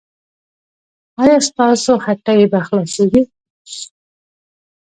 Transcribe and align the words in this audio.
ایا 1.21 1.37
ستاسو 1.47 1.93
هټۍ 2.05 2.41
به 2.51 2.59
خلاصیږي؟ 2.67 3.21